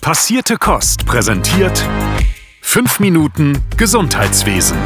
[0.00, 1.86] Passierte Kost präsentiert
[2.62, 4.78] 5 Minuten Gesundheitswesen.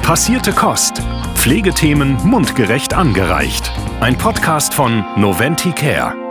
[0.00, 1.02] Passierte Kost.
[1.34, 3.70] Pflegethemen mundgerecht angereicht.
[4.00, 6.23] Ein Podcast von Noventi Care.